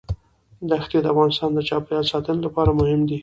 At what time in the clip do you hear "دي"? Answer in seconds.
3.09-3.17